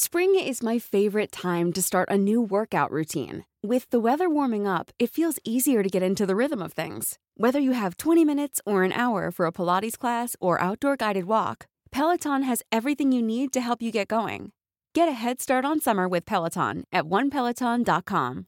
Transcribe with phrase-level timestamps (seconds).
[0.00, 3.44] Spring is my favorite time to start a new workout routine.
[3.64, 7.18] With the weather warming up, it feels easier to get into the rhythm of things.
[7.36, 11.24] Whether you have 20 minutes or an hour for a Pilates class or outdoor guided
[11.24, 14.52] walk, Peloton has everything you need to help you get going.
[14.94, 18.46] Get a head start on summer with Peloton at onepeloton.com.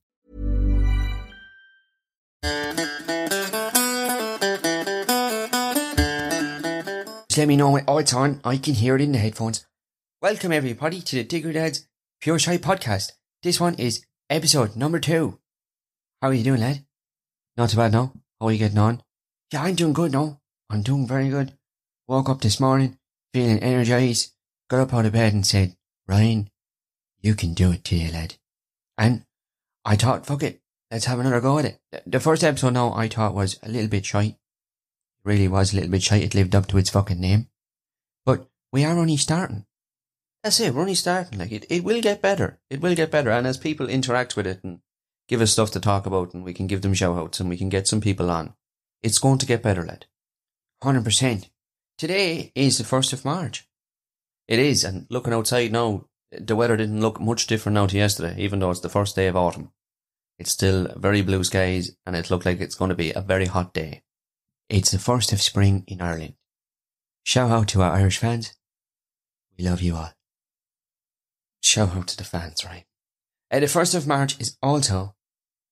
[7.29, 8.41] Just let me know when it's on.
[8.45, 9.67] I can hear it in the headphones.
[10.23, 11.87] Welcome everybody to the Digger Dads
[12.21, 13.13] Pure Shy Podcast.
[13.43, 15.39] This one is episode number two.
[16.21, 16.85] How are you doing, lad?
[17.57, 18.13] Not too bad now.
[18.39, 19.03] How are you getting on?
[19.53, 20.41] Yeah, I'm doing good now.
[20.69, 21.57] I'm doing very good.
[22.07, 22.99] Woke up this morning
[23.33, 24.33] feeling energized.
[24.69, 25.77] Got up out of bed and said,
[26.07, 26.51] Ryan,
[27.21, 28.35] you can do it today, lad.
[28.99, 29.25] And
[29.85, 30.61] I thought, fuck it,
[30.91, 31.81] let's have another go at it.
[31.91, 34.37] The- The first episode now I thought was a little bit shy.
[35.25, 36.17] Really was a little bit shy.
[36.17, 37.49] It lived up to its fucking name.
[38.25, 39.67] But we are only starting.
[40.43, 40.73] That's it.
[40.75, 41.39] We're only starting.
[41.39, 42.59] Like it, it will get better.
[42.71, 43.31] It will get better.
[43.31, 44.81] And as people interact with it and
[45.29, 47.59] give us stuff to talk about, and we can give them shout outs, and we
[47.59, 48.55] can get some people on,
[49.03, 50.07] it's going to get better, lad.
[50.83, 51.51] Hundred percent.
[51.99, 53.69] Today is the first of March.
[54.49, 58.35] It is, and looking outside now, the weather didn't look much different now to yesterday,
[58.39, 59.73] even though it's the first day of autumn.
[60.39, 63.47] It's still very blue skies, and it looked like it's going to be a very
[63.47, 64.03] hot day.
[64.71, 66.35] It's the first of spring in Ireland.
[67.25, 68.55] Shout out to our Irish fans.
[69.59, 70.13] We love you all.
[71.63, 72.85] Shout out to the fans, right?
[73.51, 75.15] Uh, the 1st of March is also,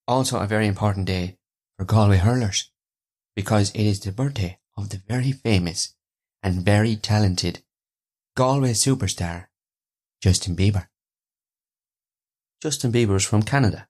[0.07, 1.39] also a very important day
[1.79, 2.71] for Galway hurlers
[3.35, 5.95] because it is the birthday of the very famous
[6.43, 7.63] and very talented
[8.37, 9.47] Galway superstar,
[10.21, 10.89] Justin Bieber.
[12.63, 13.89] Justin Bieber is from Canada.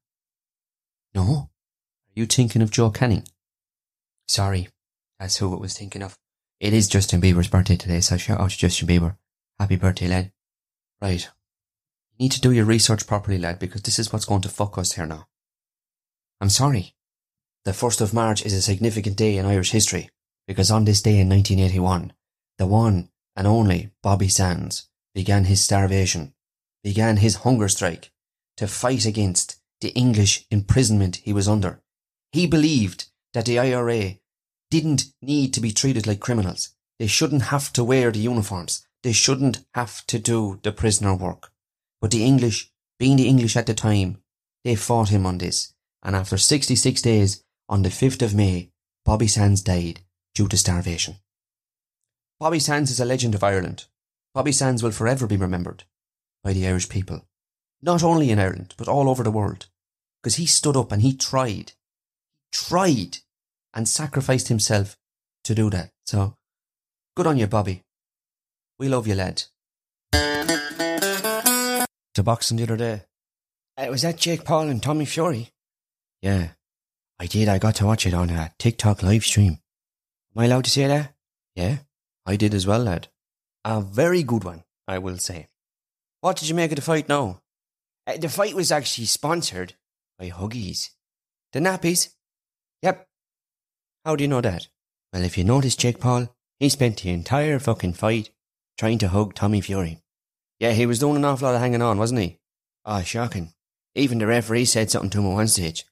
[1.14, 1.22] No?
[1.24, 3.26] Are you thinking of Joe Canning?
[4.26, 4.68] Sorry,
[5.18, 6.18] that's who I was thinking of.
[6.60, 9.16] It is Justin Bieber's birthday today, so shout out to Justin Bieber.
[9.58, 10.32] Happy birthday, lad.
[11.00, 11.28] Right.
[12.18, 14.92] Need to do your research properly, lad, because this is what's going to fuck us
[14.92, 15.28] here now.
[16.40, 16.94] I'm sorry.
[17.64, 20.10] The 1st of March is a significant day in Irish history,
[20.46, 22.12] because on this day in 1981,
[22.56, 26.34] the one and only Bobby Sands began his starvation,
[26.82, 28.10] began his hunger strike,
[28.56, 31.80] to fight against the English imprisonment he was under.
[32.32, 34.18] He believed that the IRA
[34.70, 36.70] didn't need to be treated like criminals.
[36.98, 38.86] They shouldn't have to wear the uniforms.
[39.04, 41.52] They shouldn't have to do the prisoner work.
[42.00, 44.18] But the English, being the English at the time,
[44.64, 45.74] they fought him on this.
[46.02, 48.70] And after 66 days, on the 5th of May,
[49.04, 50.00] Bobby Sands died
[50.34, 51.16] due to starvation.
[52.40, 53.86] Bobby Sands is a legend of Ireland.
[54.32, 55.84] Bobby Sands will forever be remembered
[56.44, 57.26] by the Irish people.
[57.82, 59.66] Not only in Ireland, but all over the world.
[60.22, 61.72] Because he stood up and he tried.
[62.52, 63.18] Tried
[63.74, 64.96] and sacrificed himself
[65.44, 65.90] to do that.
[66.06, 66.34] So,
[67.16, 67.82] good on you, Bobby.
[68.78, 69.44] We love you, lad.
[72.18, 73.02] To boxing the other day.
[73.76, 75.50] Uh, was that Jake Paul and Tommy Fury?
[76.20, 76.48] Yeah,
[77.20, 77.46] I did.
[77.46, 79.60] I got to watch it on a TikTok live stream.
[80.34, 81.14] Am I allowed to say that?
[81.54, 81.76] Yeah,
[82.26, 83.06] I did as well, lad.
[83.64, 85.46] A very good one, I will say.
[86.20, 87.40] What did you make of the fight now?
[88.04, 89.74] Uh, the fight was actually sponsored
[90.18, 90.88] by Huggies.
[91.52, 92.16] The nappies?
[92.82, 93.06] Yep.
[94.04, 94.66] How do you know that?
[95.12, 98.30] Well, if you notice Jake Paul, he spent the entire fucking fight
[98.76, 100.02] trying to hug Tommy Fury.
[100.60, 102.38] Yeah, he was doing an awful lot of hanging on, wasn't he?
[102.84, 103.52] Ah, shocking.
[103.94, 105.84] Even the referee said something to him at one stage.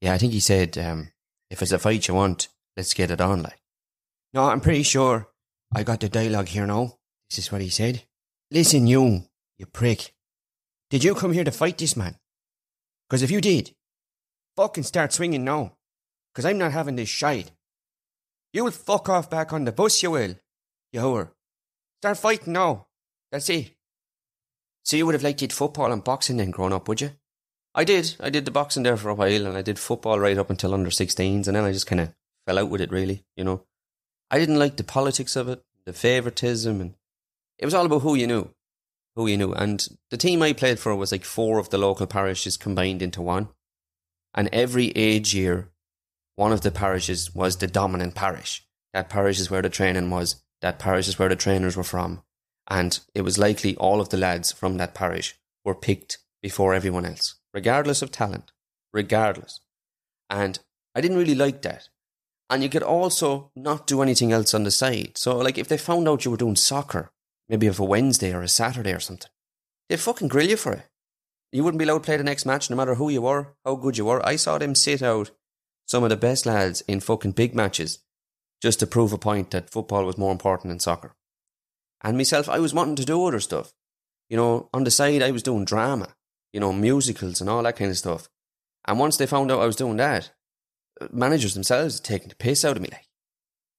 [0.00, 1.10] Yeah, I think he said, um,
[1.50, 3.60] if it's a fight you want, let's get it on, like.
[4.32, 5.28] No, I'm pretty sure
[5.74, 6.98] I got the dialogue here now.
[7.28, 8.02] This is what he said.
[8.50, 9.24] Listen, you,
[9.58, 10.14] you prick.
[10.90, 12.16] Did you come here to fight this man?
[13.08, 13.74] Because if you did,
[14.56, 15.76] fucking start swinging now.
[16.32, 17.50] Because I'm not having this shite.
[18.52, 20.34] You will fuck off back on the bus, you will.
[20.92, 21.30] You whore.
[22.00, 22.86] Start fighting now.
[23.30, 23.72] That's it.
[24.84, 27.10] So you would have liked it football and boxing then growing up, would you?
[27.74, 28.16] I did.
[28.20, 30.74] I did the boxing there for a while and I did football right up until
[30.74, 32.12] under 16s and then I just kind of
[32.46, 33.64] fell out with it really, you know.
[34.30, 36.94] I didn't like the politics of it, the favoritism and
[37.58, 38.50] it was all about who you knew.
[39.14, 39.52] Who you knew.
[39.52, 43.22] And the team I played for was like four of the local parishes combined into
[43.22, 43.48] one.
[44.34, 45.68] And every age year,
[46.36, 48.66] one of the parishes was the dominant parish.
[48.94, 50.42] That parish is where the training was.
[50.62, 52.22] That parish is where the trainers were from.
[52.70, 57.04] And it was likely all of the lads from that parish were picked before everyone
[57.04, 58.52] else regardless of talent,
[58.92, 59.60] regardless.
[60.28, 60.58] And
[60.94, 61.88] I didn't really like that.
[62.48, 65.12] And you could also not do anything else on the side.
[65.16, 67.12] So, like, if they found out you were doing soccer,
[67.48, 69.30] maybe of a Wednesday or a Saturday or something,
[69.88, 70.88] they'd fucking grill you for it.
[71.52, 73.76] You wouldn't be allowed to play the next match no matter who you were, how
[73.76, 74.24] good you were.
[74.26, 75.30] I saw them sit out
[75.86, 77.98] some of the best lads in fucking big matches
[78.62, 81.16] just to prove a point that football was more important than soccer.
[82.02, 83.72] And myself, I was wanting to do other stuff.
[84.28, 86.14] You know, on the side, I was doing drama
[86.52, 88.28] you know, musicals and all that kind of stuff.
[88.86, 90.32] And once they found out I was doing that,
[91.00, 93.06] uh, managers themselves taking the piss out of me, like.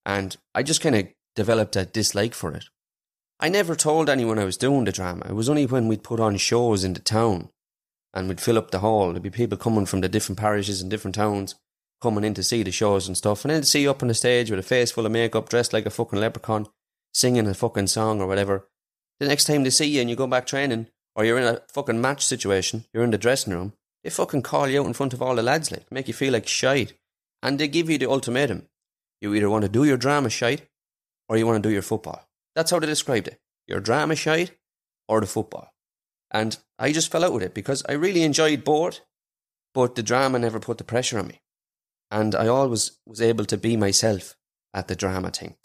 [0.05, 2.65] And I just kind of developed a dislike for it.
[3.39, 5.25] I never told anyone I was doing the drama.
[5.29, 7.49] It was only when we'd put on shows in the town
[8.13, 9.11] and we'd fill up the hall.
[9.11, 11.55] There'd be people coming from the different parishes and different towns
[12.01, 13.43] coming in to see the shows and stuff.
[13.43, 15.73] And then see you up on the stage with a face full of makeup, dressed
[15.73, 16.67] like a fucking leprechaun,
[17.13, 18.67] singing a fucking song or whatever.
[19.19, 21.61] The next time they see you and you go back training, or you're in a
[21.71, 23.73] fucking match situation, you're in the dressing room,
[24.03, 26.33] they fucking call you out in front of all the lads, like, make you feel
[26.33, 26.93] like shite.
[27.43, 28.67] And they give you the ultimatum.
[29.19, 30.67] You either want to do your drama shite,
[31.29, 32.27] or you want to do your football.
[32.55, 33.39] That's how they described it.
[33.67, 34.57] Your drama shite,
[35.07, 35.73] or the football.
[36.31, 39.01] And I just fell out with it because I really enjoyed both,
[39.73, 41.41] but the drama never put the pressure on me.
[42.09, 44.35] And I always was able to be myself
[44.73, 45.55] at the drama thing.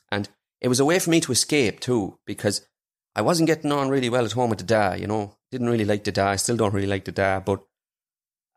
[0.61, 2.67] It was a way for me to escape too, because
[3.15, 5.37] I wasn't getting on really well at home with the dad, you know.
[5.51, 6.29] Didn't really like the dad.
[6.29, 7.45] I still don't really like the dad.
[7.45, 7.65] But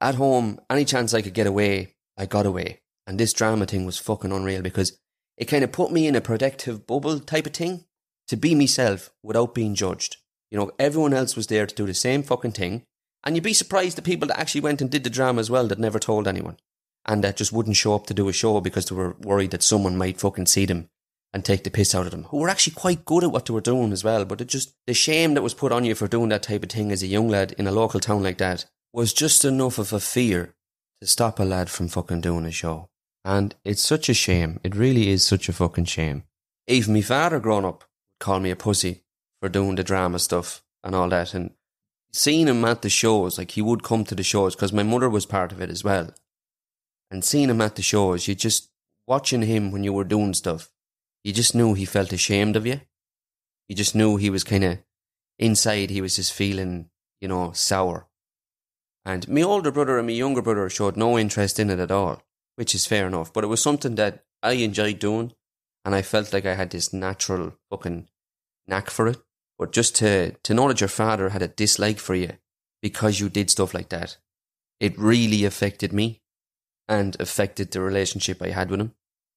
[0.02, 2.82] at home, any chance I could get away, I got away.
[3.06, 4.98] And this drama thing was fucking unreal because
[5.38, 7.86] it kind of put me in a protective bubble type of thing
[8.28, 10.18] to be myself without being judged.
[10.52, 12.84] You know, everyone else was there to do the same fucking thing.
[13.24, 15.68] And you'd be surprised the people that actually went and did the drama as well
[15.68, 16.58] that never told anyone.
[17.06, 19.64] And that just wouldn't show up to do a show because they were worried that
[19.64, 20.90] someone might fucking see them
[21.34, 23.54] and take the piss out of them, who were actually quite good at what they
[23.54, 24.26] were doing as well.
[24.26, 26.70] But it just, the shame that was put on you for doing that type of
[26.70, 29.94] thing as a young lad in a local town like that was just enough of
[29.94, 30.56] a fear
[31.02, 32.90] to stop a lad from fucking doing a show.
[33.24, 34.60] And it's such a shame.
[34.64, 36.24] It really is such a fucking shame.
[36.68, 39.04] Even my father growing up would call me a pussy
[39.40, 41.34] for doing the drama stuff and all that.
[41.34, 41.52] And
[42.12, 45.10] seeing him at the shows, like he would come to the shows because my mother
[45.10, 46.12] was part of it as well.
[47.12, 48.70] And seeing him at the shows, you just
[49.08, 50.70] watching him when you were doing stuff
[51.24, 52.82] you just knew he felt ashamed of you.
[53.68, 54.80] You just knew he was kind of
[55.38, 56.90] inside, he was just feeling,
[57.22, 58.08] you know, sour.
[59.06, 62.22] And my older brother and my younger brother showed no interest in it at all,
[62.56, 63.32] which is fair enough.
[63.32, 65.34] But it was something that I enjoyed doing,
[65.86, 68.08] and I felt like I had this natural fucking
[68.68, 69.18] knack for it.
[69.58, 72.34] But just to, to know that your father had a dislike for you
[72.82, 74.18] because you did stuff like that,
[74.80, 76.22] it really affected me
[76.88, 78.94] and affected the relationship I had with him.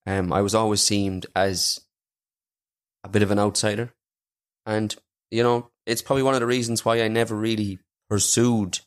[0.06, 1.80] Um, I was always seemed as
[3.04, 3.92] a bit of an outsider.
[4.66, 4.94] And,
[5.30, 7.78] you know, it's probably one of the reasons why I never really
[8.08, 8.80] pursued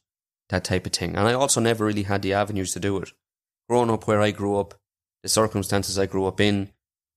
[0.50, 1.16] that type of thing.
[1.16, 3.12] And I also never really had the avenues to do it.
[3.69, 4.76] Growing up where I grew up,
[5.24, 6.69] the circumstances I grew up in,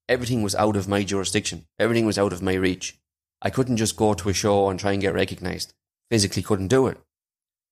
[0.09, 1.67] everything was out of my jurisdiction.
[1.79, 2.99] Everything was out of my reach.
[3.43, 5.75] I couldn't just go to a show and try and get recognized.
[6.11, 6.99] Physically couldn't do it.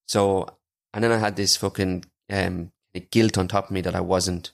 [0.07, 0.47] So,
[0.93, 2.71] and then I had this fucking um,
[3.11, 4.53] guilt on top of me that I wasn't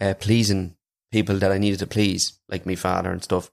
[0.00, 0.76] uh, pleasing
[1.10, 3.50] people that I needed to please, like my father and stuff.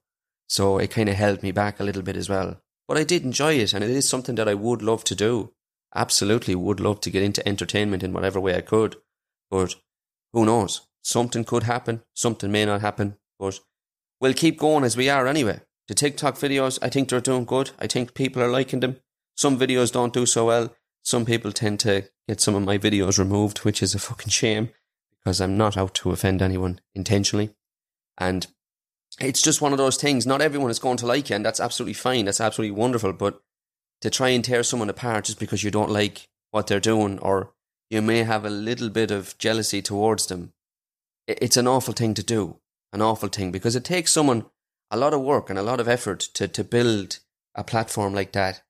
[0.48, 2.62] So it kind of held me back a little bit as well.
[2.88, 5.54] But I did enjoy it, and it is something that I would love to do.
[5.94, 8.96] Absolutely would love to get into entertainment in whatever way I could.
[9.50, 9.76] But
[10.34, 10.82] who knows?
[11.02, 13.18] Something could happen, something may not happen.
[13.40, 13.60] But
[14.22, 15.62] we'll keep going as we are anyway.
[15.88, 17.72] The TikTok videos, I think they're doing good.
[17.80, 18.98] I think people are liking them.
[19.36, 20.76] Some videos don't do so well.
[21.04, 24.70] Some people tend to get some of my videos removed, which is a fucking shame
[25.27, 27.50] because I'm not out to offend anyone intentionally.
[28.17, 28.48] And
[29.19, 30.25] it's just one of those things.
[30.25, 32.24] Not everyone is going to like you, and that's absolutely fine.
[32.24, 33.12] That's absolutely wonderful.
[33.12, 33.41] But
[34.00, 37.51] to try and tear someone apart just because you don't like what they're doing, or
[37.89, 40.53] you may have a little bit of jealousy towards them,
[41.27, 42.62] it's an awful thing to do.
[42.93, 44.46] An awful thing because it takes someone
[44.89, 47.19] a lot of work and a lot of effort to, to build
[47.53, 48.62] a platform like that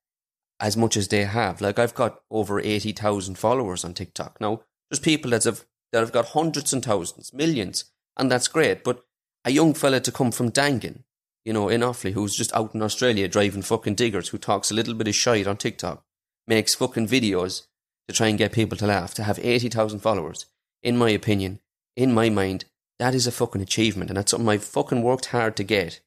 [0.58, 1.60] as much as they have.
[1.60, 4.40] Like I've got over 80,000 followers on TikTok.
[4.40, 7.84] Now, there's people that have that have got hundreds and thousands, millions,
[8.16, 8.84] and that's great.
[8.84, 9.04] But
[9.44, 11.04] a young fella to come from Daingean,
[11.44, 14.74] you know, in Offaly, who's just out in Australia driving fucking diggers, who talks a
[14.74, 16.04] little bit of shite on TikTok,
[16.46, 17.66] makes fucking videos
[18.08, 20.46] to try and get people to laugh, to have 80,000 followers,
[20.82, 21.60] in my opinion,
[21.96, 22.64] in my mind,
[22.98, 24.10] that is a fucking achievement.
[24.10, 26.00] And that's something I've fucking worked hard to get.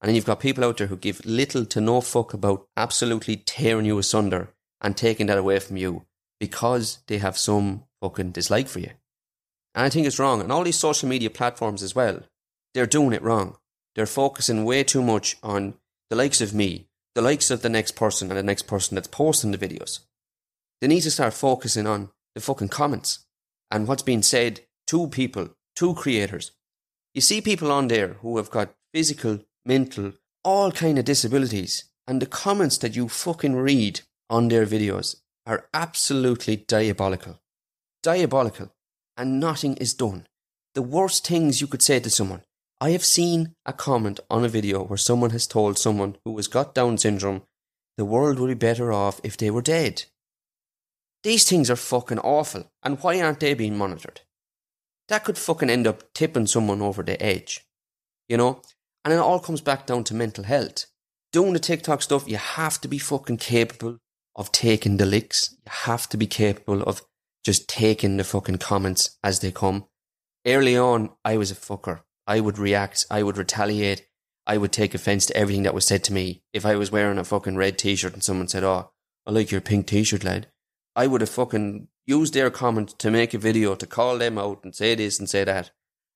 [0.00, 3.36] And then you've got people out there who give little to no fuck about absolutely
[3.36, 4.48] tearing you asunder
[4.80, 6.06] and taking that away from you
[6.40, 8.90] because they have some fucking dislike for you.
[9.74, 10.40] And I think it's wrong.
[10.40, 12.20] And all these social media platforms as well,
[12.74, 13.56] they're doing it wrong.
[13.94, 15.74] They're focusing way too much on
[16.10, 19.08] the likes of me, the likes of the next person and the next person that's
[19.08, 20.00] posting the videos.
[20.80, 23.26] They need to start focusing on the fucking comments
[23.70, 26.52] and what's being said to people, to creators.
[27.14, 30.12] You see people on there who have got physical, mental,
[30.44, 35.68] all kind of disabilities, and the comments that you fucking read on their videos are
[35.72, 37.38] absolutely diabolical.
[38.02, 38.72] Diabolical.
[39.16, 40.26] And nothing is done.
[40.74, 42.42] The worst things you could say to someone.
[42.80, 46.48] I have seen a comment on a video where someone has told someone who has
[46.48, 47.42] got Down syndrome
[47.98, 50.04] the world would be better off if they were dead.
[51.22, 54.22] These things are fucking awful, and why aren't they being monitored?
[55.08, 57.64] That could fucking end up tipping someone over the edge,
[58.28, 58.62] you know?
[59.04, 60.86] And it all comes back down to mental health.
[61.32, 63.98] Doing the TikTok stuff, you have to be fucking capable
[64.34, 65.54] of taking the licks.
[65.64, 67.02] You have to be capable of
[67.44, 69.86] just taking the fucking comments as they come.
[70.46, 72.00] Early on, I was a fucker.
[72.26, 74.06] I would react, I would retaliate,
[74.46, 76.42] I would take offense to everything that was said to me.
[76.52, 78.92] If I was wearing a fucking red t shirt and someone said, Oh,
[79.26, 80.48] I like your pink t shirt, lad,
[80.96, 84.64] I would have fucking used their comment to make a video to call them out
[84.64, 85.70] and say this and say that.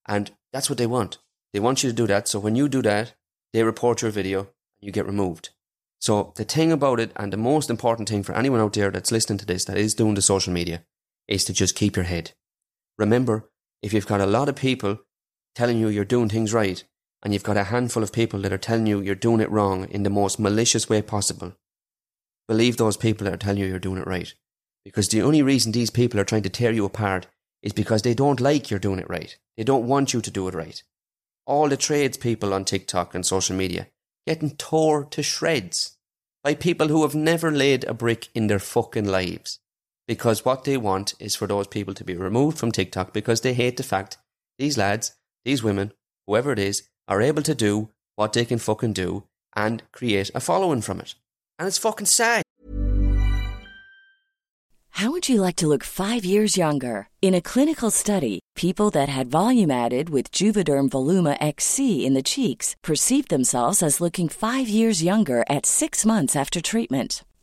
[0.06, 1.18] And that's what they want.
[1.52, 2.28] They want you to do that.
[2.28, 3.14] So when you do that,
[3.52, 4.48] they report your video and
[4.80, 5.50] you get removed.
[6.00, 9.12] So the thing about it, and the most important thing for anyone out there that's
[9.12, 10.84] listening to this, that is doing the social media,
[11.28, 12.32] is to just keep your head.
[12.98, 13.50] Remember,
[13.82, 14.98] if you've got a lot of people
[15.54, 16.84] telling you you're doing things right,
[17.22, 19.84] and you've got a handful of people that are telling you you're doing it wrong
[19.90, 21.56] in the most malicious way possible,
[22.46, 24.34] believe those people that are telling you you're doing it right.
[24.84, 27.26] Because the only reason these people are trying to tear you apart
[27.62, 29.36] is because they don't like you're doing it right.
[29.56, 30.80] They don't want you to do it right.
[31.46, 33.88] All the tradespeople on TikTok and social media
[34.26, 35.96] getting tore to shreds
[36.42, 39.60] by people who have never laid a brick in their fucking lives.
[40.06, 43.54] Because what they want is for those people to be removed from TikTok because they
[43.54, 44.18] hate the fact
[44.58, 45.12] these lads,
[45.44, 45.92] these women,
[46.26, 50.40] whoever it is, are able to do what they can fucking do and create a
[50.40, 51.14] following from it.
[51.58, 52.42] And it's fucking sad.
[54.90, 57.08] How would you like to look five years younger?
[57.20, 62.22] In a clinical study, people that had volume added with Juvederm Voluma XC in the
[62.22, 67.24] cheeks perceived themselves as looking five years younger at six months after treatment.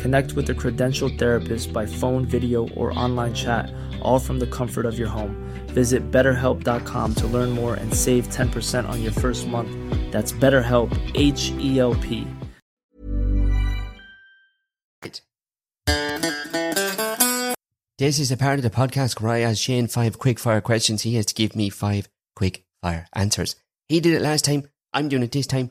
[0.00, 4.86] Connect with a credentialed therapist by phone, video, or online chat, all from the comfort
[4.86, 5.36] of your home.
[5.68, 9.70] Visit betterhelp.com to learn more and save 10% on your first month.
[10.10, 12.26] That's BetterHelp, H E L P.
[17.98, 21.02] This is a part of the podcast where I ask Shane five quick fire questions.
[21.02, 23.56] He has to give me five quick fire answers.
[23.90, 24.66] He did it last time.
[24.94, 25.68] I'm doing it this time.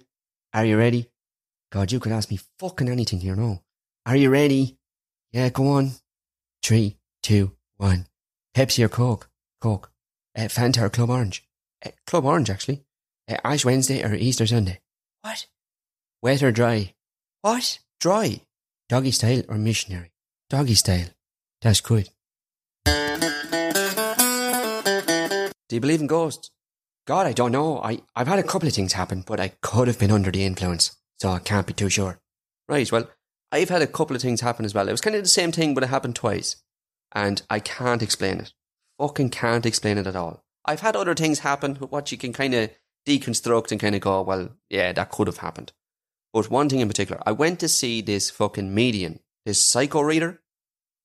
[0.54, 1.10] Are you ready?
[1.72, 3.62] God, you could ask me fucking anything here now.
[4.06, 4.78] Are you ready?
[5.32, 5.92] Yeah, go on.
[6.64, 8.08] Three, two, one.
[8.56, 9.30] Pepsi or Coke?
[9.62, 9.92] Coke.
[10.36, 11.46] Uh, Fanta or Club Orange?
[11.86, 12.84] Uh, Club Orange, actually.
[13.30, 14.80] Uh, Ash Wednesday or Easter Sunday?
[15.22, 15.48] What?
[16.22, 16.94] Wet or dry?
[17.42, 17.80] What?
[18.00, 18.42] Dry.
[18.88, 20.12] Doggy style or missionary?
[20.50, 21.08] Doggy style.
[21.62, 22.10] That's good.
[22.86, 22.92] Do
[25.76, 26.50] you believe in ghosts?
[27.06, 27.80] God, I don't know.
[27.82, 30.46] I, I've had a couple of things happen, but I could have been under the
[30.46, 32.20] influence, so I can't be too sure.
[32.68, 33.10] Right, well,
[33.52, 34.88] I've had a couple of things happen as well.
[34.88, 36.58] It was kind of the same thing, but it happened twice.
[37.12, 38.54] And I can't explain it.
[39.00, 40.44] Fucking can't explain it at all.
[40.66, 42.70] I've had other things happen, what you can kind of
[43.08, 45.72] deconstruct and kind of go, well, yeah, that could have happened.
[46.34, 50.42] But one thing in particular, I went to see this fucking median, this psycho reader,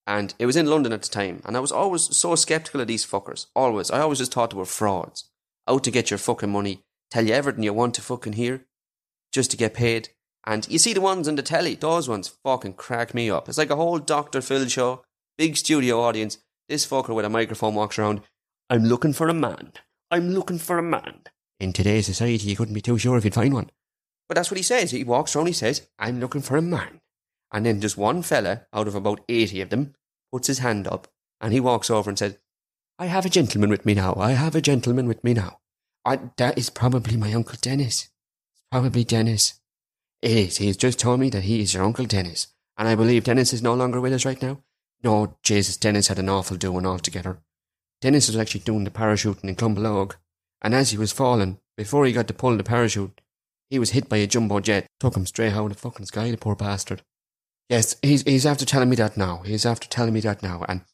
[0.06, 1.40] and it was in London at the time.
[1.46, 3.46] And I was always so skeptical of these fuckers.
[3.56, 3.90] Always.
[3.90, 5.30] I always just thought they were frauds.
[5.66, 8.66] Out to get your fucking money, tell you everything you want to fucking hear,
[9.32, 10.10] just to get paid.
[10.46, 13.48] And you see the ones on the telly, those ones fucking crack me up.
[13.48, 14.42] It's like a whole Dr.
[14.42, 15.02] Phil show,
[15.38, 16.38] big studio audience.
[16.68, 18.20] This fucker with a microphone walks around.
[18.68, 19.72] I'm looking for a man.
[20.10, 21.20] I'm looking for a man.
[21.60, 23.70] In today's society, you couldn't be too sure if you'd find one.
[24.28, 24.90] But that's what he says.
[24.90, 27.00] He walks around, he says, I'm looking for a man.
[27.52, 29.94] And then just one fella out of about 80 of them
[30.32, 31.08] puts his hand up
[31.40, 32.38] and he walks over and says,
[32.98, 34.14] I have a gentleman with me now.
[34.16, 35.58] I have a gentleman with me now.
[36.04, 38.08] I, that is probably my Uncle Dennis.
[38.52, 39.60] It's probably Dennis.
[40.24, 40.56] It is.
[40.56, 42.46] He's just told me that he is your Uncle Dennis.
[42.78, 44.62] And I believe Dennis is no longer with us right now.
[45.02, 47.40] No, Jesus, Dennis had an awful doing altogether.
[48.00, 50.14] Dennis was actually doing the parachuting in Clonbullogue.
[50.62, 53.20] And as he was falling, before he got to pull the parachute,
[53.68, 54.86] he was hit by a jumbo jet.
[54.98, 57.02] Took him straight out of the fucking sky, the poor bastard.
[57.68, 59.42] Yes, he's, he's after telling me that now.
[59.44, 60.64] He's after telling me that now.
[60.66, 60.86] And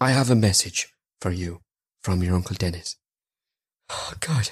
[0.00, 1.60] I have a message for you
[2.02, 2.96] from your Uncle Dennis.
[3.90, 4.48] Oh, God.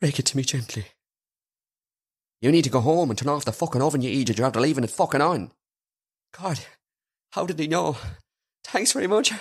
[0.00, 0.84] Break it to me gently.
[2.40, 4.38] You need to go home and turn off the fucking oven, you idiot.
[4.38, 5.52] You're after leaving it fucking on.
[6.38, 6.60] God,
[7.32, 7.96] how did he know?
[8.64, 9.32] Thanks very much.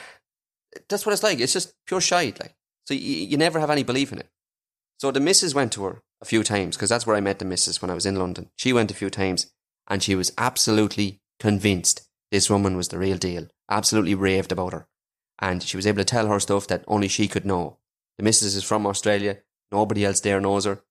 [0.88, 1.40] That's what it's like.
[1.40, 2.56] It's just pure shite, like.
[2.88, 4.30] So you, you never have any belief in it.
[4.98, 7.46] So the missus went to her a few times, because that's where I met the
[7.46, 8.50] missus when I was in London.
[8.58, 9.52] She went a few times,
[9.88, 13.48] and she was absolutely convinced this woman was the real deal.
[13.72, 14.88] Absolutely raved about her.
[15.40, 17.78] And she was able to tell her stuff that only she could know.
[18.18, 19.38] The missus is from Australia.
[19.72, 20.82] Nobody else there knows her.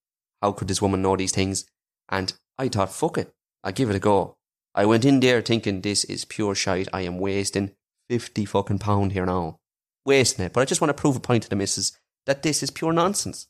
[0.41, 1.67] How could this woman know these things?
[2.09, 3.33] And I thought, fuck it.
[3.63, 4.37] I'll give it a go.
[4.75, 6.89] I went in there thinking this is pure shite.
[6.93, 7.73] I am wasting
[8.09, 9.59] 50 fucking pound here now.
[10.05, 10.53] Wasting it.
[10.53, 12.93] But I just want to prove a point to the missus that this is pure
[12.93, 13.49] nonsense.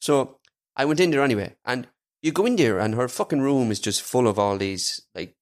[0.00, 0.38] So
[0.76, 1.56] I went in there anyway.
[1.64, 1.88] And
[2.22, 5.34] you go in there and her fucking room is just full of all these like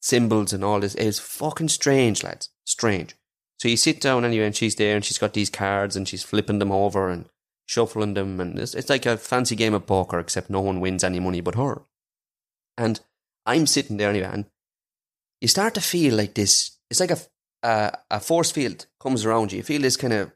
[0.00, 0.94] symbols and all this.
[0.94, 2.50] It's fucking strange, lads.
[2.64, 3.14] Strange.
[3.58, 6.22] So you sit down anyway and she's there and she's got these cards and she's
[6.22, 7.28] flipping them over and
[7.66, 8.40] shuffling them.
[8.40, 11.40] And it's, it's like a fancy game of poker, except no one wins any money
[11.40, 11.82] but her.
[12.76, 13.00] And
[13.46, 14.46] I'm sitting there anyway and
[15.40, 16.78] you start to feel like this.
[16.90, 17.18] It's like a,
[17.62, 19.58] a, a force field comes around you.
[19.58, 20.32] You feel this kind of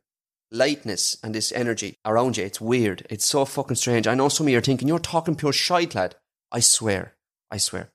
[0.51, 2.45] lightness and this energy around you.
[2.45, 3.07] It's weird.
[3.11, 4.07] It's so fucking strange.
[4.07, 6.17] I know some of you are thinking, you're talking pure shite, lad.
[6.53, 7.15] I swear.
[7.51, 7.91] I swear.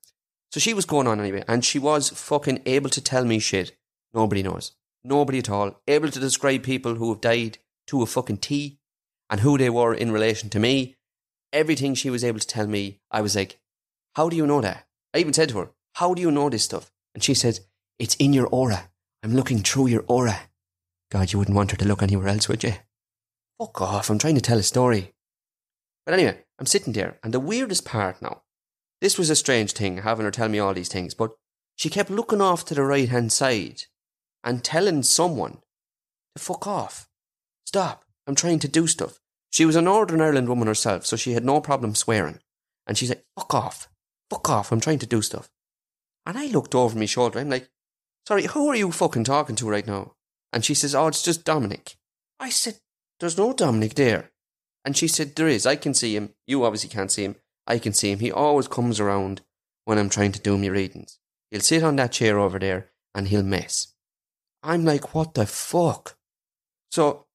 [0.52, 3.76] So she was going on anyway, and she was fucking able to tell me shit.
[4.13, 4.74] Nobody knows.
[5.04, 5.82] Nobody at all.
[5.88, 8.80] Able to describe people who have died to a fucking T
[9.34, 10.96] and who they were in relation to me.
[11.52, 13.60] Everything she was able to tell me, I was like,
[14.15, 14.86] how do you know that?
[15.12, 16.91] I even said to her, how do you know this stuff?
[17.15, 17.62] And she said,
[17.98, 18.91] it's in your aura.
[19.24, 20.39] I'm looking through your aura.
[21.10, 22.74] God, you wouldn't want her to look anywhere else, would you?
[23.58, 25.15] Fuck off, I'm trying to tell a story.
[26.06, 28.43] But anyway, I'm sitting there, and the weirdest part now,
[29.02, 31.32] this was a strange thing, having her tell me all these things, but
[31.76, 33.86] she kept looking off to the right hand side
[34.43, 35.58] and telling someone
[36.36, 37.10] to fuck off.
[37.65, 39.19] Stop, I'm trying to do stuff.
[39.54, 42.39] She was a Northern Ireland woman herself, so she had no problem swearing.
[42.88, 43.88] And she said, fuck off,
[44.32, 45.52] fuck off, I'm trying to do stuff.
[46.26, 47.70] And I looked over my shoulder, I'm like,
[48.28, 50.16] sorry, who are you fucking talking to right now?
[50.52, 51.98] And she says, Oh, it's just Dominic.
[52.39, 52.80] I said,
[53.20, 54.32] There's no Dominic there.
[54.84, 55.68] And she said, There is.
[55.68, 56.34] I can see him.
[56.48, 57.36] You obviously can't see him.
[57.68, 58.20] I can see him.
[58.20, 59.42] He always comes around
[59.86, 61.20] when I'm trying to do my readings.
[61.52, 63.94] He'll sit on that chair over there and he'll mess.
[64.63, 66.18] I'm like, What the fuck?
[66.92, 67.26] So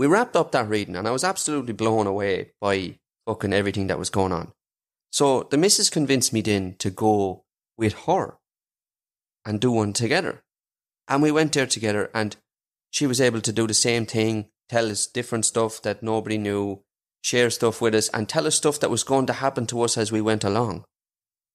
[0.00, 3.98] we wrapped up that reading and I was absolutely blown away by fucking everything that
[3.98, 4.50] was going on.
[5.12, 7.44] So the missus convinced me then to go
[7.76, 8.38] with her
[9.44, 10.42] and do one together.
[11.06, 12.34] And we went there together, and
[12.90, 16.82] she was able to do the same thing, tell us different stuff that nobody knew,
[17.20, 19.98] share stuff with us, and tell us stuff that was going to happen to us
[19.98, 20.84] as we went along.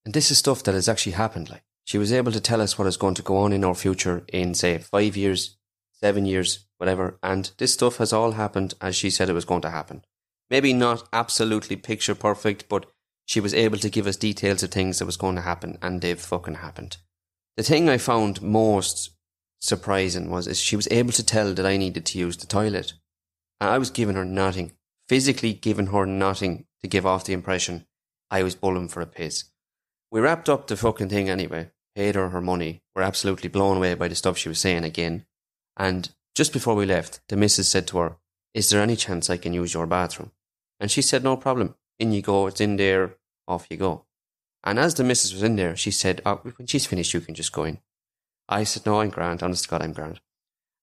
[0.05, 1.49] And this is stuff that has actually happened.
[1.49, 3.73] Like she was able to tell us what is going to go on in our
[3.73, 5.57] future in, say, five years,
[6.05, 7.17] seven years, whatever.
[7.23, 10.03] And this stuff has all happened as she said it was going to happen.
[10.51, 12.85] Maybe not absolutely picture perfect, but
[13.25, 16.01] she was able to give us details of things that was going to happen, and
[16.01, 16.97] they've fucking happened.
[17.57, 19.15] The thing I found most
[19.59, 22.93] surprising was is she was able to tell that I needed to use the toilet.
[23.59, 24.73] And I was giving her nothing,
[25.09, 27.87] physically giving her nothing to give off the impression
[28.29, 29.45] I was bullying for a piss.
[30.11, 32.83] We wrapped up the fucking thing anyway, paid her her money.
[32.95, 35.25] We're absolutely blown away by the stuff she was saying again.
[35.77, 38.17] And just before we left, the missus said to her,
[38.53, 40.31] Is there any chance I can use your bathroom?
[40.79, 41.75] And she said, No problem.
[41.99, 43.15] In you go, it's in there,
[43.47, 44.05] off you go.
[44.63, 47.35] And as the missus was in there, she said, oh, When she's finished, you can
[47.35, 47.79] just go in.
[48.49, 49.41] I said, no, I'm grand.
[49.41, 50.19] Honest to God, I'm grand.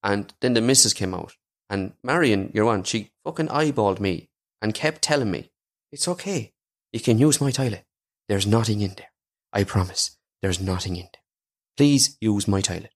[0.03, 1.37] And then the missus came out.
[1.69, 5.51] And Marion, your one, she fucking eyeballed me and kept telling me
[5.91, 6.53] It's okay.
[6.93, 7.85] You can use my toilet.
[8.29, 9.11] There's nothing in there.
[9.53, 10.19] I promise.
[10.41, 11.23] There's nothing in there.
[11.77, 12.92] Please use my toilet.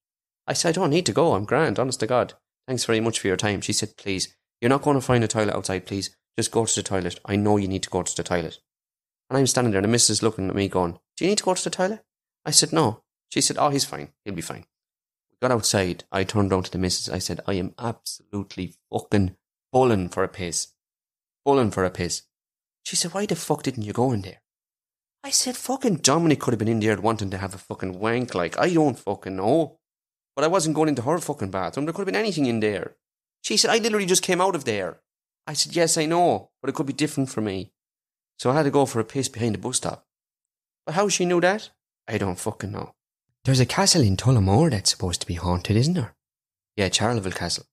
[0.46, 1.34] I said, I don't need to go.
[1.34, 2.34] I'm grand, honest to God.
[2.66, 3.60] Thanks very much for your time.
[3.60, 6.16] She said, please, you're not going to find a toilet outside, please.
[6.36, 7.18] Just go to the toilet.
[7.24, 8.58] I know you need to go to the toilet.
[9.28, 11.44] And I'm standing there, and the missus looking at me going, Do you need to
[11.44, 12.04] go to the toilet?
[12.44, 13.02] I said, No.
[13.30, 14.10] She said, Oh, he's fine.
[14.24, 14.66] He'll be fine.
[15.30, 16.04] We got outside.
[16.12, 17.08] I turned round to the missus.
[17.08, 19.36] I said, I am absolutely fucking
[19.72, 20.68] bulling for a piss.
[21.44, 22.22] Bulling for a piss.
[22.84, 24.42] She said, Why the fuck didn't you go in there?
[25.24, 28.34] I said, Fucking Dominic could have been in there wanting to have a fucking wank.
[28.34, 29.78] Like, I don't fucking know.
[30.36, 31.86] But I wasn't going into her fucking bathroom.
[31.86, 32.94] There could have been anything in there.
[33.42, 35.00] She said, I literally just came out of there.
[35.46, 37.72] I said, Yes, I know, but it could be different for me.
[38.38, 40.06] So I had to go for a piss behind the bus stop.
[40.84, 41.70] But how she knew that?
[42.06, 42.94] I don't fucking know.
[43.44, 46.14] There's a castle in Tullamore that's supposed to be haunted, isn't there?
[46.76, 47.64] Yeah, Charleville Castle.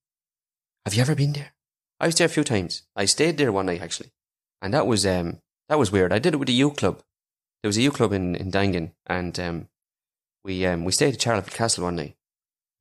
[0.85, 1.53] Have you ever been there?
[1.99, 2.83] I was there a few times.
[2.95, 4.11] I stayed there one night actually,
[4.61, 6.13] and that was um that was weird.
[6.13, 7.01] I did it with a youth club.
[7.61, 9.67] There was a U club in in Daingean, and um
[10.43, 12.15] we um we stayed at Charleville Castle one night.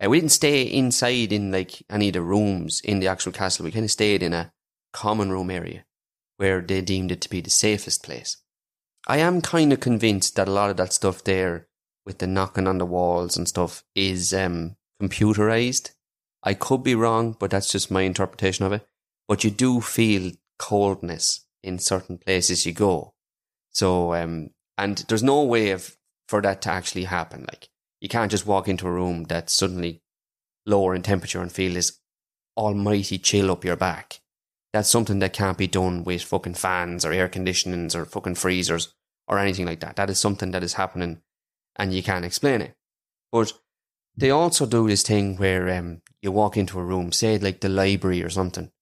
[0.03, 3.65] Uh, we didn't stay inside in like any of the rooms in the actual castle.
[3.65, 4.53] We kind of stayed in a
[4.93, 5.85] common room area
[6.37, 8.39] where they deemed it to be the safest place.
[9.07, 11.69] I am kind of convinced that a lot of that stuff there
[12.05, 15.91] with the knocking on the walls and stuff is um, computerized.
[16.43, 18.87] I could be wrong, but that's just my interpretation of it.
[19.29, 23.15] But you do feel coldness in certain places you go.
[23.71, 25.97] So, um, and there's no way of
[26.29, 27.43] for that to actually happen.
[27.43, 27.69] Like
[28.03, 30.03] you can't just walk into a room that's suddenly
[30.67, 32.01] lower in temperature and feel this
[32.57, 34.21] almighty chill up your back.
[34.73, 38.93] That's something that can't be done with fucking fans or air conditionings or fucking freezers
[39.29, 39.95] or anything like that.
[39.95, 41.23] That is something that is happening
[41.77, 42.75] and you can't explain it.
[43.31, 43.53] But
[44.17, 47.69] they also do this thing where um, you walk into a room, say like the
[47.69, 48.73] library or something,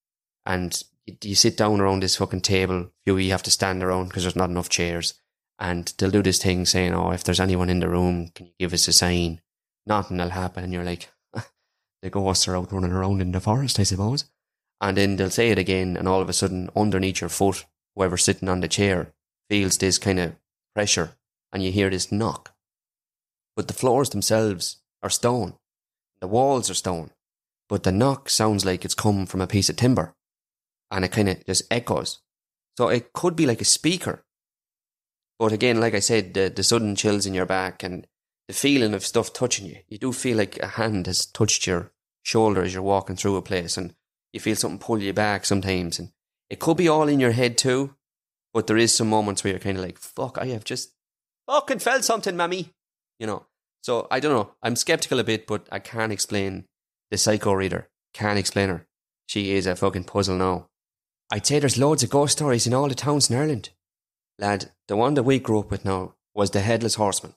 [0.46, 0.82] and
[1.22, 2.90] you, sit down around this fucking table.
[3.04, 5.19] You have to stand around because there's not enough chairs.
[5.60, 8.52] And they'll do this thing saying, oh, if there's anyone in the room, can you
[8.58, 9.42] give us a sign?
[9.86, 10.64] Nothing will happen.
[10.64, 11.10] And you're like,
[12.02, 14.24] the ghosts are out running around in the forest, I suppose.
[14.80, 18.24] And then they'll say it again, and all of a sudden, underneath your foot, whoever's
[18.24, 19.12] sitting on the chair
[19.50, 20.36] feels this kind of
[20.74, 21.12] pressure,
[21.52, 22.54] and you hear this knock.
[23.54, 25.54] But the floors themselves are stone,
[26.22, 27.10] the walls are stone,
[27.68, 30.14] but the knock sounds like it's come from a piece of timber,
[30.90, 32.20] and it kind of just echoes.
[32.78, 34.24] So it could be like a speaker.
[35.40, 38.06] But again, like I said, the, the sudden chills in your back and
[38.46, 41.92] the feeling of stuff touching you, you do feel like a hand has touched your
[42.22, 43.94] shoulder as you're walking through a place, and
[44.34, 45.98] you feel something pull you back sometimes.
[45.98, 46.10] And
[46.50, 47.94] it could be all in your head too,
[48.52, 50.92] but there is some moments where you're kind of like, fuck, I have just
[51.48, 52.74] fucking felt something, mammy.
[53.18, 53.46] You know,
[53.82, 54.52] so I don't know.
[54.62, 56.66] I'm skeptical a bit, but I can't explain
[57.10, 57.88] the psycho reader.
[58.12, 58.86] Can't explain her.
[59.26, 60.68] She is a fucking puzzle now.
[61.30, 63.70] I'd say there's loads of ghost stories in all the towns in Ireland.
[64.40, 67.34] Lad, the one that we grew up with now was the Headless Horseman.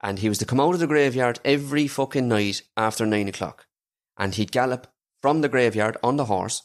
[0.00, 3.66] And he was to come out of the graveyard every fucking night after nine o'clock.
[4.16, 4.86] And he'd gallop
[5.20, 6.62] from the graveyard on the horse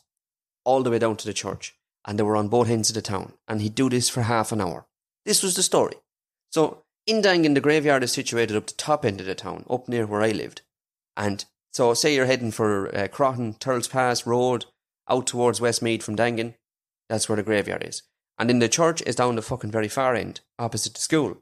[0.63, 1.75] all the way down to the church.
[2.05, 3.33] And they were on both ends of the town.
[3.47, 4.87] And he'd do this for half an hour.
[5.25, 5.95] This was the story.
[6.49, 9.89] So in Daingean, the graveyard is situated up the top end of the town, up
[9.89, 10.61] near where I lived.
[11.17, 14.65] And so, say you're heading for uh, Crotton, Turles Pass Road,
[15.09, 16.53] out towards Westmeath from Daingean,
[17.09, 18.03] that's where the graveyard is.
[18.37, 21.37] And then the church is down the fucking very far end, opposite the school.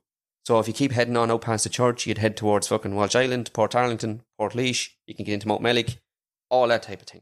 [0.45, 3.15] So if you keep heading on out past the church, you'd head towards fucking Walsh
[3.15, 5.97] Island, Portarlington, Port Leash, you can get into Mount Mountmellick,
[6.49, 7.21] all that type of thing.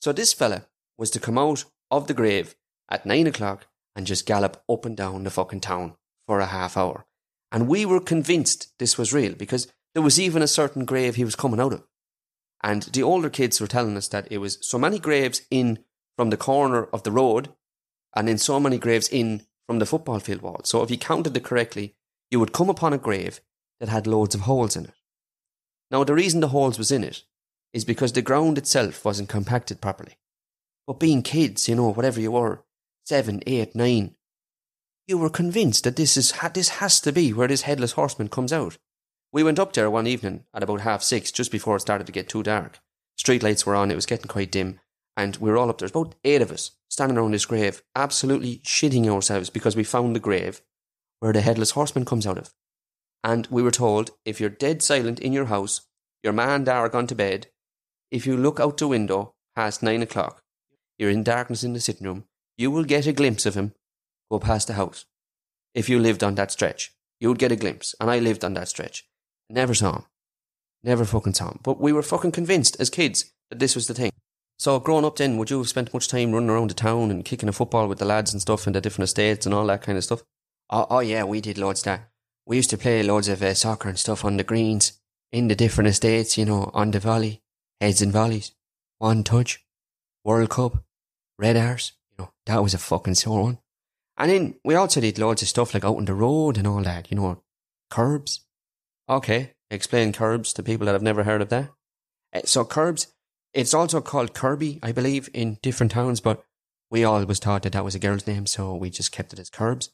[0.00, 0.66] So this fella
[0.98, 2.56] was to come out of the grave
[2.90, 5.94] at nine o'clock and just gallop up and down the fucking town
[6.26, 7.06] for a half hour.
[7.52, 11.24] And we were convinced this was real because there was even a certain grave he
[11.24, 11.84] was coming out of.
[12.62, 15.80] And the older kids were telling us that it was so many graves in
[16.16, 17.48] from the corner of the road
[18.14, 20.60] and in so many graves in from the football field wall.
[20.64, 21.94] So if you counted it correctly,
[22.30, 23.40] you would come upon a grave
[23.78, 24.94] that had loads of holes in it.
[25.90, 27.24] Now, the reason the holes was in it
[27.72, 30.16] is because the ground itself wasn't compacted properly.
[30.86, 32.64] But being kids, you know, whatever you were,
[33.04, 34.16] seven, eight, nine,
[35.06, 38.52] you were convinced that this is this has to be where this headless horseman comes
[38.52, 38.78] out.
[39.32, 42.12] We went up there one evening at about half six, just before it started to
[42.12, 42.80] get too dark.
[43.16, 44.80] Street lights were on, it was getting quite dim,
[45.20, 45.88] and we were all up there.
[45.88, 50.20] About eight of us standing around this grave, absolutely shitting ourselves because we found the
[50.20, 50.62] grave
[51.18, 52.54] where the headless horseman comes out of.
[53.22, 55.82] And we were told if you're dead silent in your house,
[56.22, 57.48] your man are gone to bed,
[58.10, 60.42] if you look out the window past nine o'clock,
[60.98, 62.24] you're in darkness in the sitting room,
[62.56, 63.74] you will get a glimpse of him
[64.30, 65.04] go past the house.
[65.74, 67.94] If you lived on that stretch, you would get a glimpse.
[68.00, 69.06] And I lived on that stretch.
[69.50, 70.04] Never saw him.
[70.82, 71.60] Never fucking saw him.
[71.62, 74.12] But we were fucking convinced as kids that this was the thing.
[74.60, 77.24] So growing up then, would you have spent much time running around the town and
[77.24, 79.80] kicking a football with the lads and stuff in the different estates and all that
[79.80, 80.22] kind of stuff?
[80.68, 82.10] Oh, oh yeah, we did loads of that.
[82.44, 85.00] We used to play loads of uh, soccer and stuff on the greens
[85.32, 87.40] in the different estates, you know, on the volley,
[87.80, 88.52] heads and volleys,
[88.98, 89.64] one touch,
[90.24, 90.84] World Cup,
[91.38, 91.92] Red Arse.
[92.10, 93.58] You know, that was a fucking sore one.
[94.18, 96.82] And then we also did loads of stuff like out on the road and all
[96.82, 97.42] that, you know,
[97.88, 98.40] curbs.
[99.08, 101.70] Okay, explain curbs to people that have never heard of that.
[102.34, 103.06] Uh, so curbs,
[103.52, 106.44] it's also called Kirby, I believe, in different towns, but
[106.90, 109.50] we always thought that that was a girl's name, so we just kept it as
[109.50, 109.90] curbs.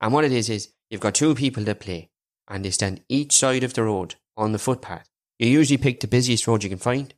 [0.00, 2.10] And what it is is you've got two people that play,
[2.46, 5.08] and they stand each side of the road on the footpath.
[5.38, 7.14] You usually pick the busiest road you can find,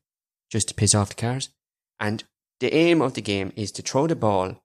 [0.51, 1.51] just to piss off the cars.
[1.99, 2.25] And
[2.61, 4.63] the aim of the game is to throw the ball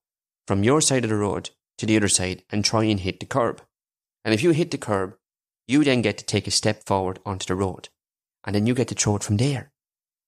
[0.47, 3.25] from your side of the road to the other side and try and hit the
[3.25, 3.61] curb.
[4.23, 5.15] And if you hit the curb,
[5.67, 7.89] you then get to take a step forward onto the road.
[8.43, 9.71] And then you get to throw it from there.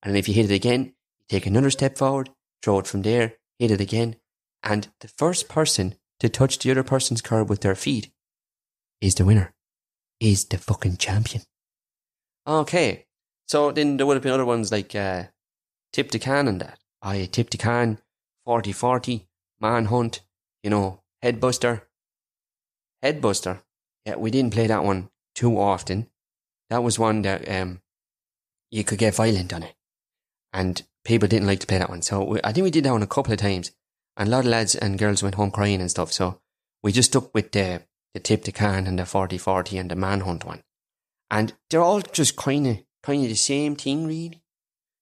[0.07, 0.93] And if you hit it again,
[1.27, 2.29] take another step forward,
[2.63, 4.15] throw it from there, hit it again.
[4.63, 8.09] And the first person to touch the other person's curb with their feet
[9.01, 9.53] is the winner,
[10.21, 11.43] is the fucking champion.
[12.47, 13.05] Okay.
[13.49, 15.23] So then there would have been other ones like uh,
[15.91, 16.79] Tip the Can and that.
[17.01, 17.99] I Tip the Can,
[18.45, 19.27] 40 40,
[19.59, 20.21] Manhunt,
[20.63, 21.81] you know, Headbuster.
[23.03, 23.59] Headbuster.
[24.05, 26.07] Yeah, we didn't play that one too often.
[26.69, 27.81] That was one that um,
[28.71, 29.76] you could get violent on it
[30.53, 32.01] and people didn't like to play that one.
[32.01, 33.71] So we, I think we did that one a couple of times,
[34.15, 36.11] and a lot of lads and girls went home crying and stuff.
[36.11, 36.39] So
[36.83, 37.83] we just stuck with the
[38.13, 40.63] the tip the can and the 40-40 and the manhunt one,
[41.29, 44.41] and they're all just kind of kind of the same thing, really.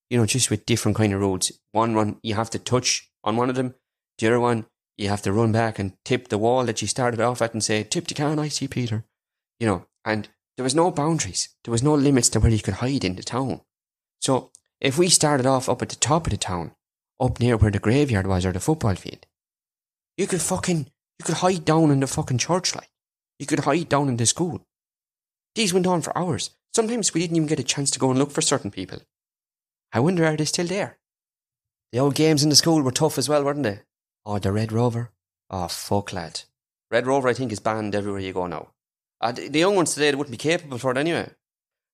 [0.10, 1.52] You know, just with different kind of roads.
[1.72, 3.76] One run you have to touch on one of them.
[4.20, 7.20] The other one you have to run back and tip the wall that you started
[7.20, 9.06] off at and say, "Tip the can, I see Peter."
[9.60, 11.50] You know, and there was no boundaries.
[11.64, 13.62] There was no limits to where you could hide in the town.
[14.22, 14.52] So
[14.86, 16.72] if we started off up at the top of the town,
[17.20, 19.26] up near where the graveyard was or the football field,
[20.16, 20.86] you could fucking,
[21.18, 22.92] you could hide down in the fucking church like.
[23.40, 24.62] You could hide down in the school.
[25.56, 26.52] These went on for hours.
[26.76, 29.00] Sometimes we didn't even get a chance to go and look for certain people.
[29.92, 31.00] I wonder are they still there?
[31.92, 33.80] The old games in the school were tough as well, weren't they?
[34.24, 35.10] Oh, the Red Rover.
[35.50, 36.42] Oh, fuck, lad.
[36.92, 38.68] Red Rover, I think, is banned everywhere you go now.
[39.20, 41.32] Uh, the young ones today wouldn't be capable for it anyway.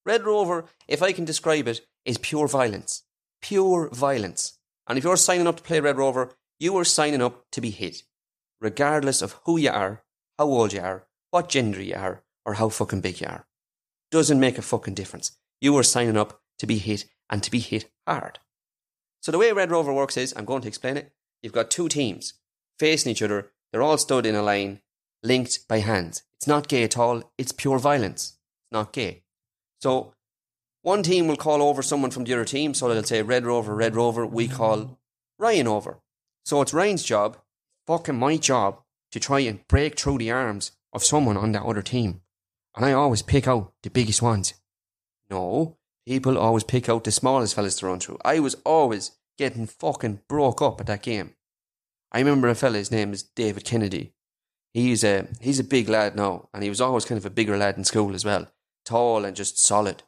[0.04, 3.04] Red Rover, if I can describe it, is pure violence.
[3.40, 4.58] Pure violence.
[4.86, 7.70] And if you're signing up to play Red Rover, you are signing up to be
[7.70, 8.02] hit.
[8.60, 10.02] Regardless of who you are,
[10.38, 13.46] how old you are, what gender you are, or how fucking big you are.
[14.10, 15.32] Doesn't make a fucking difference.
[15.60, 18.38] You are signing up to be hit and to be hit hard.
[19.20, 21.12] So the way Red Rover works is, I'm going to explain it.
[21.42, 22.34] You've got two teams
[22.78, 23.50] facing each other.
[23.70, 24.80] They're all stood in a line,
[25.22, 26.22] linked by hands.
[26.34, 27.32] It's not gay at all.
[27.38, 28.36] It's pure violence.
[28.64, 29.22] It's not gay.
[29.80, 30.14] So
[30.82, 32.74] one team will call over someone from the other team.
[32.74, 34.26] So they'll say Red Rover, Red Rover.
[34.26, 34.56] We mm-hmm.
[34.56, 35.00] call
[35.38, 36.00] Ryan over.
[36.44, 37.38] So it's Ryan's job,
[37.86, 38.80] fucking my job,
[39.12, 42.22] to try and break through the arms of someone on that other team.
[42.76, 44.54] And I always pick out the biggest ones.
[45.30, 48.18] No, people always pick out the smallest fellas to run through.
[48.24, 51.34] I was always getting fucking broke up at that game.
[52.10, 54.14] I remember a fella, his name is David Kennedy.
[54.74, 57.56] He's a he's a big lad now, and he was always kind of a bigger
[57.56, 58.48] lad in school as well
[58.84, 60.02] tall and just solid.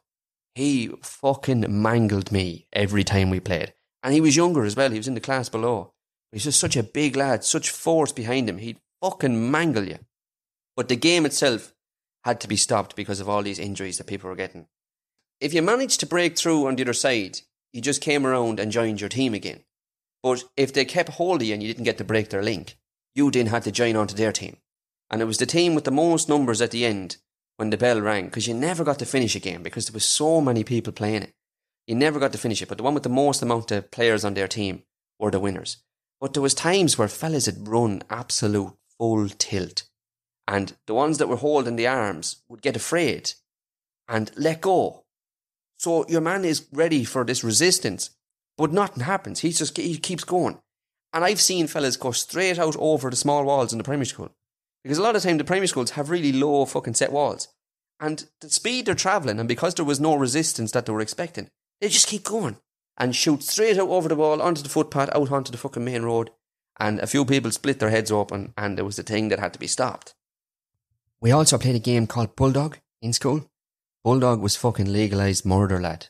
[0.55, 3.73] He fucking mangled me every time we played.
[4.01, 4.89] And he was younger as well.
[4.89, 5.93] He was in the class below.
[6.31, 8.57] He's just such a big lad, such force behind him.
[8.57, 9.99] He'd fucking mangle you.
[10.75, 11.73] But the game itself
[12.23, 14.67] had to be stopped because of all these injuries that people were getting.
[15.41, 17.39] If you managed to break through on the other side,
[17.73, 19.63] you just came around and joined your team again.
[20.23, 22.77] But if they kept hold of you and you didn't get to break their link,
[23.13, 24.57] you then had to join onto their team.
[25.11, 27.17] And it was the team with the most numbers at the end
[27.57, 30.05] when the bell rang because you never got to finish a game because there was
[30.05, 31.33] so many people playing it.
[31.87, 34.25] You never got to finish it, but the one with the most amount of players
[34.25, 34.83] on their team
[35.19, 35.77] were the winners.
[36.19, 39.83] But there was times where fellas had run absolute full tilt,
[40.47, 43.33] and the ones that were holding the arms would get afraid
[44.07, 45.03] and let go.
[45.77, 48.09] So your man is ready for this resistance,
[48.57, 49.41] but nothing happens.
[49.41, 50.59] He just he keeps going,
[51.13, 54.31] and I've seen fellas go straight out over the small walls in the primary school
[54.85, 57.47] because a lot of time the primary schools have really low fucking set walls.
[57.99, 61.49] And the speed they're travelling, and because there was no resistance that they were expecting,
[61.81, 62.57] they just keep going
[62.95, 66.03] and shoot straight out over the wall, onto the footpath, out onto the fucking main
[66.03, 66.29] road.
[66.79, 69.53] And a few people split their heads open, and there was a thing that had
[69.53, 70.13] to be stopped.
[71.19, 73.49] We also played a game called Bulldog in school.
[74.03, 76.09] Bulldog was fucking legalised murder, lad.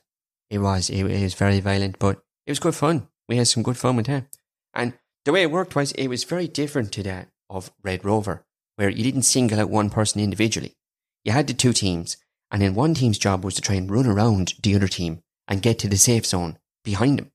[0.49, 0.89] It was.
[0.89, 3.07] It, it was very violent, but it was good fun.
[3.29, 4.25] We had some good fun with that.
[4.73, 8.43] And the way it worked was, it was very different to that of Red Rover
[8.75, 10.75] where you didn't single out one person individually.
[11.23, 12.17] You had the two teams,
[12.51, 15.61] and then one team's job was to try and run around the other team and
[15.61, 17.31] get to the safe zone behind them.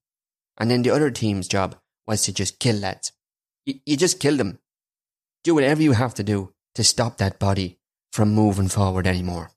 [0.58, 1.76] And then the other team's job
[2.06, 3.12] was to just kill lads.
[3.66, 4.58] You, you just kill them.
[5.42, 7.78] Do whatever you have to do to stop that body
[8.12, 9.50] from moving forward anymore.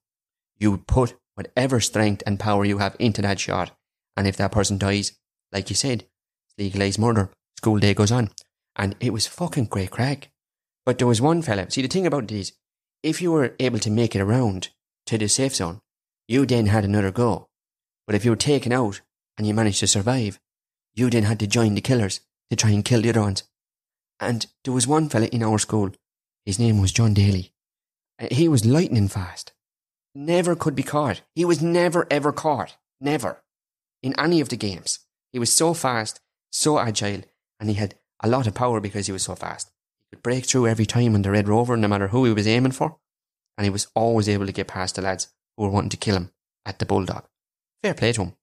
[0.57, 3.71] You put whatever strength and power you have into that shot.
[4.15, 5.13] And if that person dies,
[5.51, 6.05] like you said,
[6.57, 8.29] legalised murder, school day goes on.
[8.75, 10.29] And it was fucking great crack.
[10.85, 11.69] But there was one fella.
[11.69, 12.53] See, the thing about it is,
[13.01, 14.69] if you were able to make it around
[15.05, 15.81] to the safe zone,
[16.27, 17.49] you then had another go.
[18.05, 19.01] But if you were taken out
[19.37, 20.39] and you managed to survive,
[20.93, 23.43] you then had to join the killers to try and kill the other ones.
[24.19, 25.91] And there was one fella in our school.
[26.45, 27.53] His name was John Daly.
[28.21, 29.53] Uh, He was lightning fast.
[30.15, 31.21] Never could be caught.
[31.33, 32.77] He was never ever caught.
[33.01, 33.41] Never.
[34.01, 34.99] In any of the games.
[35.31, 36.19] He was so fast,
[36.51, 37.23] so agile,
[37.59, 39.71] and he had a lot of power because he was so fast.
[40.21, 42.97] Break through every time on the Red Rover, no matter who he was aiming for.
[43.57, 46.15] And he was always able to get past the lads who were wanting to kill
[46.15, 46.31] him
[46.65, 47.23] at the Bulldog.
[47.81, 48.33] Fair play to him.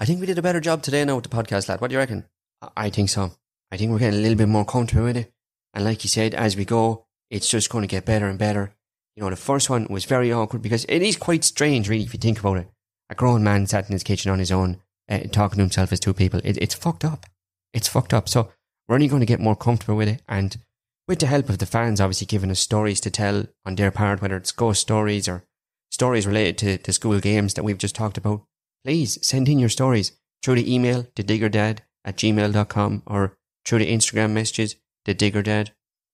[0.00, 1.80] I think we did a better job today now with the podcast, lad.
[1.80, 2.24] What do you reckon?
[2.62, 3.32] I- I think so.
[3.70, 5.32] I think we're getting a little bit more comfortable with it.
[5.74, 8.72] And like you said, as we go, it's just going to get better and better.
[9.16, 12.14] You know, the first one was very awkward because it is quite strange, really, if
[12.14, 12.68] you think about it.
[13.10, 16.00] A grown man sat in his kitchen on his own, uh, talking to himself as
[16.00, 16.40] two people.
[16.44, 17.26] It, it's fucked up.
[17.72, 18.28] It's fucked up.
[18.28, 18.50] So
[18.88, 20.22] we're only going to get more comfortable with it.
[20.28, 20.58] And
[21.06, 24.20] with the help of the fans, obviously giving us stories to tell on their part,
[24.20, 25.44] whether it's ghost stories or
[25.90, 28.42] stories related to, to school games that we've just talked about,
[28.84, 33.92] please send in your stories through the email, the diggerdad at gmail.com or through the
[33.92, 35.70] Instagram messages, the diggerdad.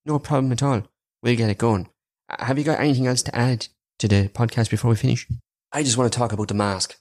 [0.07, 0.83] No problem at all.
[1.23, 1.89] We'll get it going.
[2.29, 5.27] Have you got anything else to add to the podcast before we finish?
[5.73, 6.97] I just want to talk about the mask.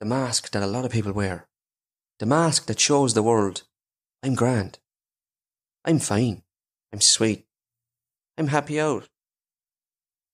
[0.00, 1.48] The mask that a lot of people wear.
[2.18, 3.62] The mask that shows the world
[4.24, 4.78] I'm grand.
[5.84, 6.44] I'm fine.
[6.94, 7.44] I'm sweet.
[8.38, 9.10] I'm happy out.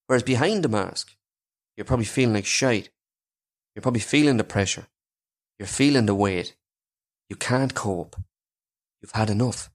[0.06, 1.16] Whereas behind the mask,
[1.76, 2.90] you're probably feeling like shite.
[3.74, 4.86] You're probably feeling the pressure.
[5.58, 6.54] You're feeling the weight.
[7.28, 8.14] You can't cope.
[9.02, 9.72] You've had enough.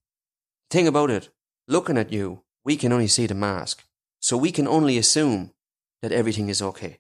[0.70, 1.28] The thing about it,
[1.68, 3.84] looking at you, we can only see the mask.
[4.22, 5.52] So we can only assume
[6.02, 7.00] that everything is okay.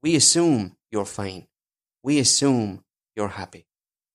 [0.00, 1.48] We assume you're fine.
[2.04, 2.84] We assume
[3.16, 3.66] you're happy.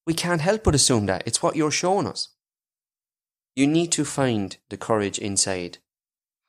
[0.05, 1.23] We can't help but assume that.
[1.25, 2.29] It's what you're showing us.
[3.55, 5.79] You need to find the courage inside.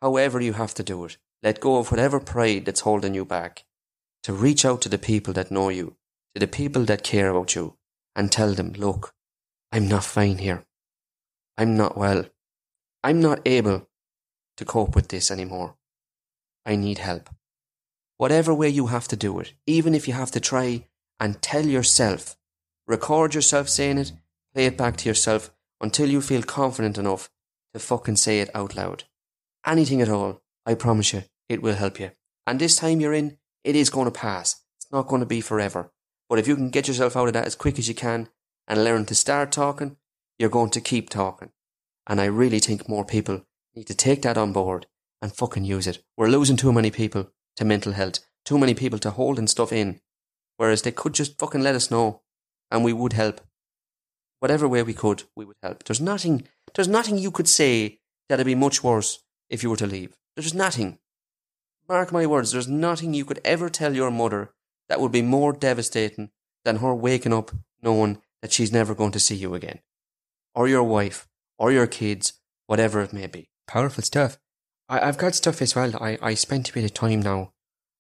[0.01, 1.17] However, you have to do it.
[1.43, 3.65] Let go of whatever pride that's holding you back.
[4.25, 5.97] To reach out to the people that know you,
[6.35, 7.77] to the people that care about you,
[8.15, 9.15] and tell them, look,
[9.73, 10.65] I'm not fine here.
[11.57, 12.27] I'm not well.
[13.03, 13.89] I'm not able
[14.57, 15.77] to cope with this anymore.
[16.67, 17.31] I need help.
[18.19, 20.87] Whatever way you have to do it, even if you have to try
[21.19, 22.37] and tell yourself,
[22.91, 24.13] record yourself saying it,
[24.53, 27.31] play it back to yourself until you feel confident enough
[27.73, 29.05] to fucking say it out loud.
[29.65, 32.11] Anything at all, I promise you, it will help you.
[32.49, 34.65] And this time you're in, it is going to pass.
[34.77, 35.93] It's not going to be forever.
[36.29, 38.29] But if you can get yourself out of that as quick as you can
[38.67, 39.97] and learn to start talking,
[40.37, 41.51] you're going to keep talking.
[42.09, 44.87] And I really think more people need to take that on board
[45.23, 46.03] and fucking use it.
[46.17, 50.01] We're losing too many people to mental health, too many people to holding stuff in,
[50.57, 52.23] whereas they could just fucking let us know
[52.71, 53.41] and we would help.
[54.39, 55.85] Whatever way we could, we would help.
[55.85, 59.87] There's nothing, there's nothing you could say that'd be much worse if you were to
[59.87, 60.17] leave.
[60.37, 60.99] There's nothing.
[61.89, 64.53] Mark my words, there's nothing you could ever tell your mother
[64.89, 66.31] that would be more devastating
[66.65, 67.51] than her waking up
[67.83, 69.81] knowing that she's never going to see you again.
[70.55, 71.29] Or your wife,
[71.59, 72.35] or your kids,
[72.67, 73.49] whatever it may be.
[73.67, 74.39] Powerful stuff.
[74.89, 75.93] I, I've got stuff as well.
[76.03, 77.53] I, I spent a bit of time now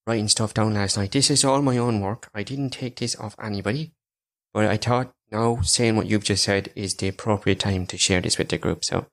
[0.07, 1.13] writing stuff down last night.
[1.13, 2.29] This is all my own work.
[2.35, 3.93] I didn't take this off anybody.
[4.53, 8.21] But I thought now saying what you've just said is the appropriate time to share
[8.21, 8.85] this with the group.
[8.85, 9.07] So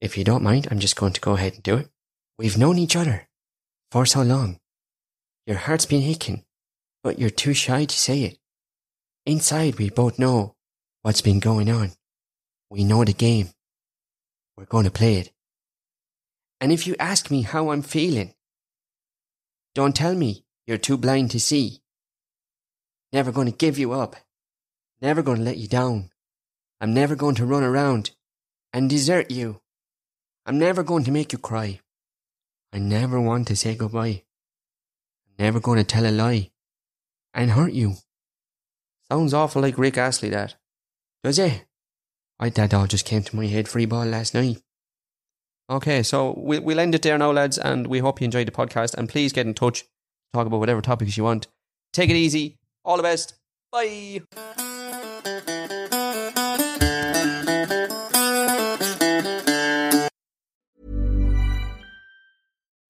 [0.00, 1.88] if you don't mind, I'm just going to go ahead and do it.
[2.38, 3.28] We've known each other
[3.90, 4.58] for so long.
[5.46, 6.44] Your heart's been aching,
[7.02, 8.38] but you're too shy to say it.
[9.24, 10.56] Inside, we both know
[11.02, 11.92] what's been going on.
[12.68, 13.50] We know the game.
[14.56, 15.32] We're going to play it.
[16.60, 18.34] And if you ask me how I'm feeling,
[19.74, 21.80] don't tell me you're too blind to see.
[23.12, 24.16] Never going to give you up.
[25.00, 26.10] Never going to let you down.
[26.80, 28.12] I'm never going to run around
[28.72, 29.60] and desert you.
[30.44, 31.80] I'm never going to make you cry.
[32.72, 34.22] I never want to say goodbye.
[35.26, 36.50] I'm never going to tell a lie
[37.34, 37.94] and hurt you.
[39.10, 40.56] Sounds awful like Rick Astley, that.
[41.22, 41.64] Does it?
[42.38, 44.58] I, that all just came to my head free ball last night.
[45.68, 48.52] Okay, so we'll, we'll end it there now, lads, and we hope you enjoyed the
[48.52, 48.94] podcast.
[48.94, 49.84] And please get in touch,
[50.32, 51.46] talk about whatever topics you want.
[51.92, 52.58] Take it easy.
[52.84, 53.34] All the best.
[53.72, 54.22] Bye.